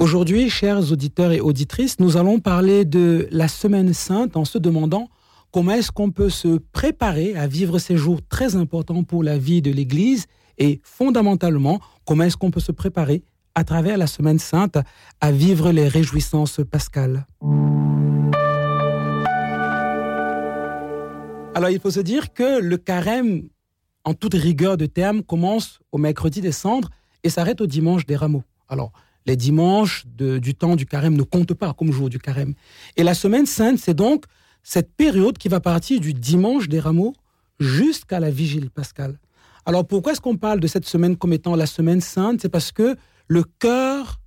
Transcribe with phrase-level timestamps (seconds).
[0.00, 5.08] Aujourd'hui, chers auditeurs et auditrices, nous allons parler de la Semaine Sainte en se demandant
[5.50, 9.60] comment est-ce qu'on peut se préparer à vivre ces jours très importants pour la vie
[9.60, 10.26] de l'Église
[10.56, 13.24] et fondamentalement, comment est-ce qu'on peut se préparer
[13.56, 14.78] à travers la Semaine Sainte
[15.20, 17.26] à vivre les réjouissances pascales.
[21.56, 23.48] Alors il faut se dire que le carême,
[24.04, 26.90] en toute rigueur de terme, commence au mercredi des cendres
[27.24, 28.44] et s'arrête au dimanche des rameaux.
[28.68, 28.92] Alors
[29.28, 32.54] les dimanches du temps du carême ne comptent pas comme jour du carême.
[32.96, 34.24] Et la semaine sainte, c'est donc
[34.62, 37.14] cette période qui va partir du dimanche des rameaux
[37.60, 39.18] jusqu'à la vigile pascale.
[39.66, 42.40] Alors pourquoi est-ce qu'on parle de cette semaine comme étant la semaine sainte?
[42.40, 42.96] C'est parce que
[43.26, 44.18] le cœur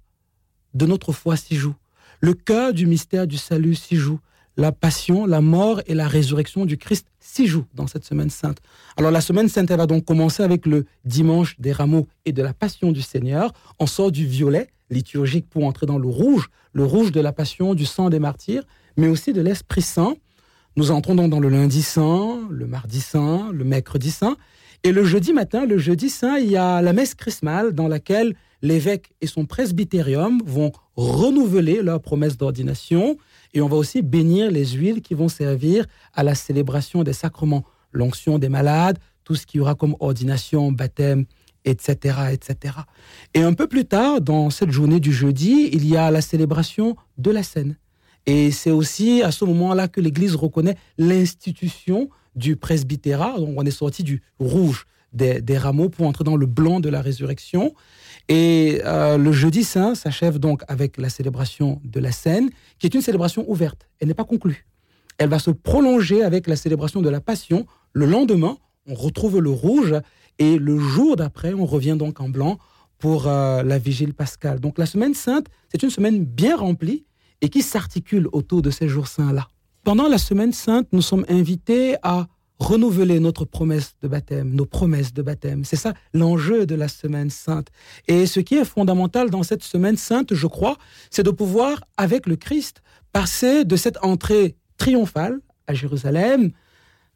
[0.76, 1.76] de notre foi s'y joue.
[2.20, 4.20] Le cœur du mystère du salut s'y joue.
[4.62, 8.60] La passion, la mort et la résurrection du Christ s'y jouent dans cette semaine sainte.
[8.96, 12.44] Alors la semaine sainte, elle va donc commencer avec le dimanche des rameaux et de
[12.44, 13.54] la passion du Seigneur.
[13.80, 17.74] On sort du violet liturgique pour entrer dans le rouge, le rouge de la passion,
[17.74, 18.62] du sang des martyrs,
[18.98, 20.14] mais aussi de l'Esprit Saint.
[20.76, 24.38] Nous entrons donc dans le lundi saint, le mardi saint, le mercredi saint.
[24.84, 28.36] Et le jeudi matin, le jeudi saint, il y a la messe chrismale dans laquelle
[28.62, 33.18] l'évêque et son presbytérium vont renouveler leur promesse d'ordination
[33.54, 37.64] et on va aussi bénir les huiles qui vont servir à la célébration des sacrements,
[37.92, 41.26] l'onction des malades, tout ce qui y aura comme ordination, baptême,
[41.66, 42.76] etc., etc.
[43.34, 46.96] Et un peu plus tard, dans cette journée du jeudi, il y a la célébration
[47.18, 47.78] de la scène.
[48.26, 53.38] Et c'est aussi à ce moment-là que l'Église reconnaît l'institution du presbytérat.
[53.38, 57.02] Donc on est sorti du rouge des, rameaux pour entrer dans le blanc de la
[57.02, 57.74] résurrection.
[58.30, 62.94] Et euh, le jeudi saint s'achève donc avec la célébration de la scène, qui est
[62.94, 63.88] une célébration ouverte.
[64.00, 64.66] Elle n'est pas conclue.
[65.18, 67.66] Elle va se prolonger avec la célébration de la Passion.
[67.94, 68.58] Le lendemain,
[68.88, 69.96] on retrouve le rouge
[70.40, 72.58] et le jour d'après, on revient donc en blanc
[72.98, 74.60] pour euh, la vigile pascale.
[74.60, 77.06] Donc la semaine sainte, c'est une semaine bien remplie
[77.42, 79.48] et qui s'articule autour de ces jours saints-là.
[79.84, 82.28] Pendant la semaine sainte, nous sommes invités à
[82.62, 85.66] renouveler notre promesse de baptême, nos promesses de baptême.
[85.66, 87.70] C'est ça l'enjeu de la semaine sainte.
[88.08, 90.78] Et ce qui est fondamental dans cette semaine sainte, je crois,
[91.10, 96.52] c'est de pouvoir, avec le Christ, passer de cette entrée triomphale à Jérusalem,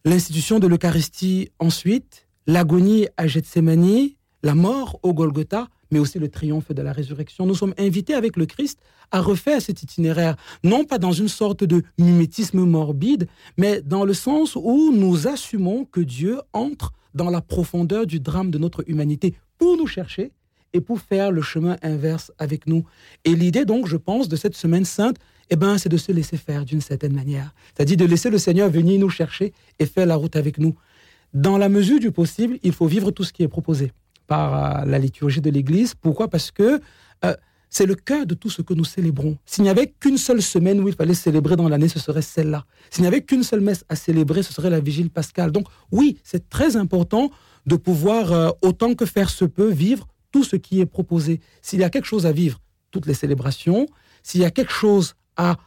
[0.03, 4.09] l'institution de l'Eucharistie ensuite, l'agonie à Gethsemane,
[4.41, 7.45] la mort au Golgotha, mais aussi le triomphe de la résurrection.
[7.45, 8.79] Nous sommes invités avec le Christ
[9.13, 14.13] à refaire cet itinéraire, non pas dans une sorte de mimétisme morbide, mais dans le
[14.13, 19.35] sens où nous assumons que Dieu entre dans la profondeur du drame de notre humanité
[19.57, 20.33] pour nous chercher
[20.73, 22.83] et pour faire le chemin inverse avec nous.
[23.23, 25.15] Et l'idée donc, je pense, de cette semaine sainte,
[25.49, 27.55] eh ben, c'est de se laisser faire d'une certaine manière.
[27.73, 30.75] C'est-à-dire de laisser le Seigneur venir nous chercher et faire la route avec nous.
[31.33, 33.93] Dans la mesure du possible, il faut vivre tout ce qui est proposé
[34.27, 35.93] par euh, la liturgie de l'Église.
[35.95, 36.27] Pourquoi?
[36.29, 36.81] Parce que
[37.23, 37.35] euh,
[37.69, 39.37] c'est le cœur de tout ce que nous célébrons.
[39.45, 42.65] S'il n'y avait qu'une seule semaine où il fallait célébrer dans l'année, ce serait celle-là.
[42.89, 45.51] S'il n'y avait qu'une seule messe à célébrer, ce serait la vigile pascale.
[45.51, 47.31] Donc oui, c'est très important
[47.65, 51.41] de pouvoir, euh, autant que faire se peut, vivre tout ce qui est proposé.
[51.61, 52.61] S'il y a quelque chose à vivre,
[52.91, 53.87] toutes les célébrations,
[54.23, 55.57] s'il y a quelque chose à,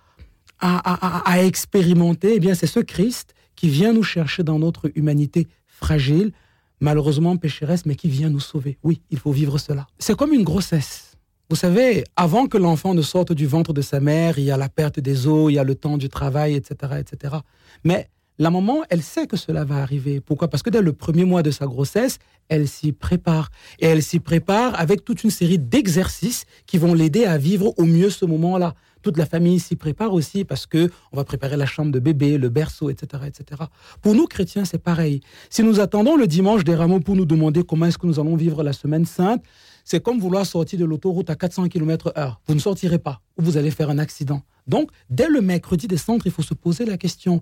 [0.61, 5.49] à, à expérimenter, eh bien c'est ce Christ qui vient nous chercher dans notre humanité
[5.67, 6.33] fragile,
[6.81, 8.79] malheureusement pécheresse, mais qui vient nous sauver.
[8.83, 9.87] Oui, il faut vivre cela.
[9.99, 11.17] C'est comme une grossesse.
[11.51, 14.57] Vous savez, avant que l'enfant ne sorte du ventre de sa mère, il y a
[14.57, 17.37] la perte des os, il y a le temps du travail, etc., etc.
[17.85, 20.21] Mais la maman, elle sait que cela va arriver.
[20.21, 20.49] Pourquoi?
[20.49, 22.19] Parce que dès le premier mois de sa grossesse,
[22.49, 23.49] elle s'y prépare.
[23.81, 27.85] Et elle s'y prépare avec toute une série d'exercices qui vont l'aider à vivre au
[27.85, 31.67] mieux ce moment-là toute la famille s'y prépare aussi parce que on va préparer la
[31.67, 33.63] chambre de bébé, le berceau, etc., etc.
[34.03, 35.21] Pour nous chrétiens, c'est pareil.
[35.51, 38.37] Si nous attendons le dimanche des rameaux pour nous demander comment est-ce que nous allons
[38.37, 39.43] vivre la semaine sainte,
[39.85, 42.41] c'est comme vouloir sortir de l'autoroute à 400 km heure.
[42.47, 44.43] Vous ne sortirez pas ou vous allez faire un accident.
[44.67, 47.41] Donc, dès le mercredi des centres, il faut se poser la question.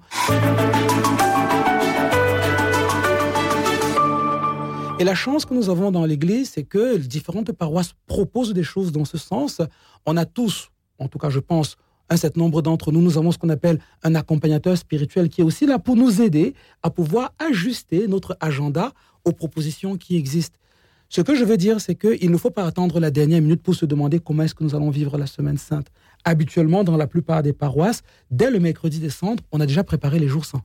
[4.99, 8.93] Et la chance que nous avons dans l'Église, c'est que différentes paroisses proposent des choses
[8.93, 9.61] dans ce sens.
[10.07, 11.77] On a tous en tout cas je pense,
[12.09, 15.45] un certain nombre d'entre nous, nous avons ce qu'on appelle un accompagnateur spirituel qui est
[15.45, 18.93] aussi là pour nous aider à pouvoir ajuster notre agenda
[19.25, 20.59] aux propositions qui existent.
[21.09, 23.75] Ce que je veux dire, c'est qu'il ne faut pas attendre la dernière minute pour
[23.75, 25.87] se demander comment est-ce que nous allons vivre la semaine sainte.
[26.25, 30.27] Habituellement, dans la plupart des paroisses, dès le mercredi décembre, on a déjà préparé les
[30.27, 30.63] jours saints.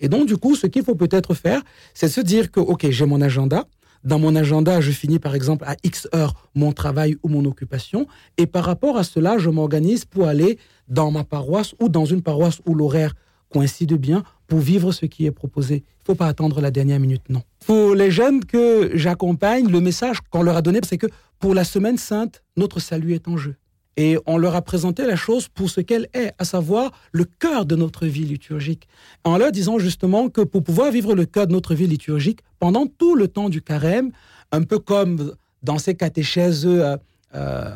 [0.00, 1.62] Et donc, du coup, ce qu'il faut peut-être faire,
[1.94, 3.66] c'est se dire que, OK, j'ai mon agenda,
[4.04, 8.06] dans mon agenda, je finis par exemple à X heures mon travail ou mon occupation.
[8.36, 10.58] Et par rapport à cela, je m'organise pour aller
[10.88, 13.14] dans ma paroisse ou dans une paroisse où l'horaire
[13.52, 15.76] coïncide bien pour vivre ce qui est proposé.
[15.76, 17.42] Il ne faut pas attendre la dernière minute, non.
[17.66, 21.06] Pour les jeunes que j'accompagne, le message qu'on leur a donné, c'est que
[21.38, 23.56] pour la semaine sainte, notre salut est en jeu.
[23.96, 27.66] Et on leur a présenté la chose pour ce qu'elle est, à savoir le cœur
[27.66, 28.88] de notre vie liturgique.
[29.24, 32.86] En leur disant justement que pour pouvoir vivre le cœur de notre vie liturgique pendant
[32.86, 34.10] tout le temps du carême,
[34.50, 36.96] un peu comme dans ces catéchèses euh,
[37.34, 37.70] euh,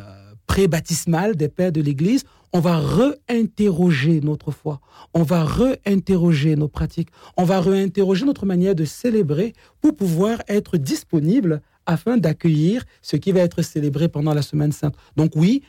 [0.47, 2.23] pré-baptismales des pères de l'Église,
[2.53, 4.79] on va réinterroger notre foi,
[5.13, 10.77] on va réinterroger nos pratiques, on va réinterroger notre manière de célébrer pour pouvoir être
[10.77, 14.95] disponible afin d'accueillir ce qui va être célébré pendant la Semaine Sainte.
[15.15, 15.63] Donc oui,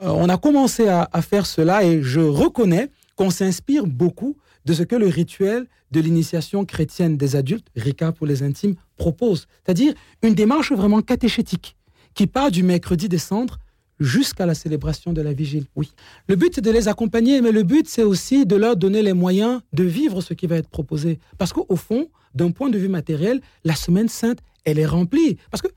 [0.00, 4.96] on a commencé à, faire cela et je reconnais qu'on s'inspire beaucoup de ce que
[4.96, 9.46] le rituel de l'initiation chrétienne des adultes, RICA pour les intimes, propose.
[9.64, 11.76] C'est-à-dire une démarche vraiment catéchétique
[12.14, 13.58] qui part du mercredi des cendres
[13.98, 15.66] jusqu'à la célébration de la vigile.
[15.76, 15.92] Oui.
[16.26, 19.12] Le but, c'est de les accompagner, mais le but, c'est aussi de leur donner les
[19.12, 21.18] moyens de vivre ce qui va être proposé.
[21.36, 25.36] Parce qu'au fond, d'un point de vue matériel, la semaine sainte, elle est remplie.
[25.50, 25.68] Parce que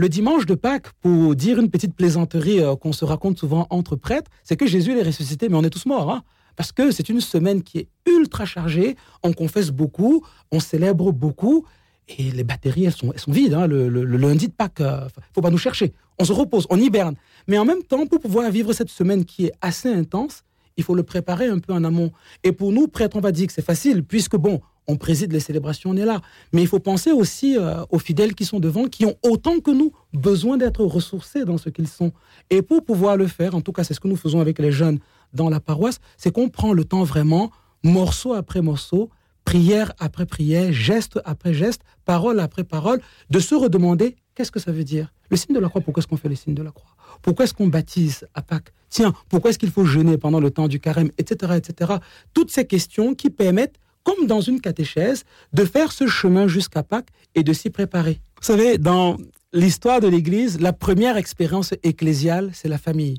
[0.00, 3.96] le dimanche de Pâques, pour dire une petite plaisanterie euh, qu'on se raconte souvent entre
[3.96, 6.10] prêtres, c'est que Jésus est ressuscité, mais on est tous morts.
[6.10, 6.22] Hein
[6.56, 11.66] parce que c'est une semaine qui est ultra chargée, on confesse beaucoup, on célèbre beaucoup,
[12.08, 13.54] et les batteries, elles sont, sont vides.
[13.54, 13.66] Hein.
[13.66, 15.92] Le, lundi de Pâques, euh, faut pas nous chercher.
[16.18, 17.14] On se repose, on hiberne.
[17.46, 20.44] Mais en même temps, pour pouvoir vivre cette semaine qui est assez intense,
[20.76, 22.10] il faut le préparer un peu en amont.
[22.42, 24.60] Et pour nous, prêtres, on va dire que c'est facile, puisque bon,
[24.90, 26.20] on préside les célébrations, on est là.
[26.52, 29.70] Mais il faut penser aussi euh, aux fidèles qui sont devant, qui ont autant que
[29.70, 32.12] nous besoin d'être ressourcés dans ce qu'ils sont.
[32.50, 34.72] Et pour pouvoir le faire, en tout cas c'est ce que nous faisons avec les
[34.72, 34.98] jeunes
[35.32, 37.50] dans la paroisse, c'est qu'on prend le temps vraiment,
[37.82, 39.10] morceau après morceau,
[39.44, 43.00] prière après prière, geste après geste, parole après parole,
[43.30, 45.12] de se redemander qu'est-ce que ça veut dire?
[45.30, 46.96] Le signe de la croix, pourquoi est-ce qu'on fait le signe de la croix?
[47.22, 48.72] Pourquoi est-ce qu'on baptise à Pâques?
[48.88, 51.92] Tiens, pourquoi est-ce qu'il faut jeûner pendant le temps du carême, etc., etc.
[52.34, 57.10] Toutes ces questions qui permettent comme dans une catéchèse, de faire ce chemin jusqu'à Pâques
[57.34, 58.20] et de s'y préparer.
[58.40, 59.16] Vous savez, dans
[59.52, 63.18] l'histoire de l'Église, la première expérience ecclésiale, c'est la famille.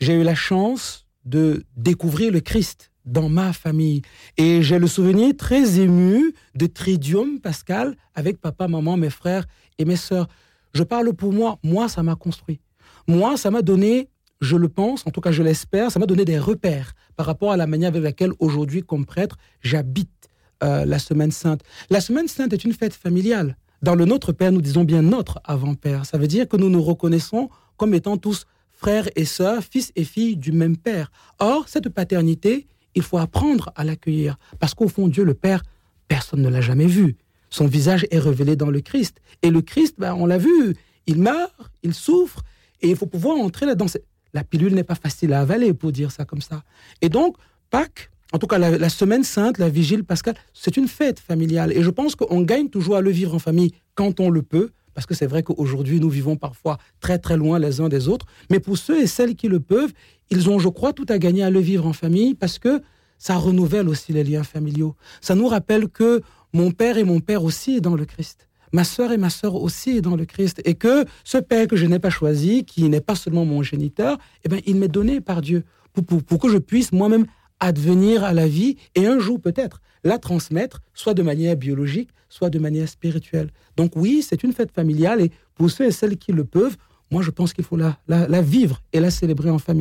[0.00, 4.02] J'ai eu la chance de découvrir le Christ dans ma famille.
[4.36, 9.46] Et j'ai le souvenir très ému de Tridium Pascal avec papa, maman, mes frères
[9.78, 10.28] et mes sœurs.
[10.72, 11.58] Je parle pour moi.
[11.62, 12.60] Moi, ça m'a construit.
[13.06, 14.08] Moi, ça m'a donné
[14.40, 17.52] je le pense, en tout cas je l'espère, ça m'a donné des repères par rapport
[17.52, 20.28] à la manière avec laquelle aujourd'hui, comme prêtre, j'habite
[20.62, 21.62] euh, la Semaine Sainte.
[21.90, 23.56] La Semaine Sainte est une fête familiale.
[23.82, 26.04] Dans le Notre Père, nous disons bien notre avant-père.
[26.04, 27.48] Ça veut dire que nous nous reconnaissons
[27.78, 31.10] comme étant tous frères et sœurs, fils et filles du même Père.
[31.38, 34.38] Or, cette paternité, il faut apprendre à l'accueillir.
[34.58, 35.62] Parce qu'au fond, Dieu le Père,
[36.08, 37.16] personne ne l'a jamais vu.
[37.48, 39.20] Son visage est révélé dans le Christ.
[39.42, 40.76] Et le Christ, ben, on l'a vu,
[41.06, 42.42] il meurt, il souffre,
[42.82, 43.86] et il faut pouvoir entrer là-dedans
[44.34, 46.62] la pilule n'est pas facile à avaler, pour dire ça comme ça.
[47.00, 47.36] Et donc,
[47.70, 51.72] Pâques, en tout cas la, semaine sainte, la vigile pascale, c'est une fête familiale.
[51.72, 54.70] Et je pense qu'on gagne toujours à le vivre en famille quand on le peut,
[54.94, 58.26] parce que c'est vrai qu'aujourd'hui, nous vivons parfois très très loin les uns des autres.
[58.50, 59.92] Mais pour ceux et celles qui le peuvent,
[60.30, 62.82] ils ont, je crois, tout à gagner à le vivre en famille, parce que
[63.18, 64.94] ça renouvelle aussi les liens familiaux.
[65.20, 66.22] Ça nous rappelle que
[66.52, 70.00] mon père et mon père aussi dans le Christ ma sœur et ma sœur aussi
[70.00, 73.14] dans le Christ, et que ce Père que je n'ai pas choisi, qui n'est pas
[73.14, 77.26] seulement mon géniteur, eh bien, il m'est donné par Dieu pour, que je puisse moi-même
[77.58, 82.48] advenir à la vie et un jour peut-être la transmettre, soit de manière biologique, soit
[82.48, 83.50] de manière spirituelle.
[83.76, 86.76] Donc oui, c'est une fête familiale et pour ceux et celles qui le peuvent,
[87.10, 89.78] moi je pense qu'il faut la, la vivre et la célébrer en famille.